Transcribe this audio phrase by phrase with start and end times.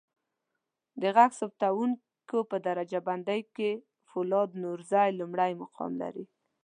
[1.01, 3.71] د ږغ ثبتکوونکو په درجه بندی کې
[4.09, 6.25] فولاد نورزی لمړی مقام لري.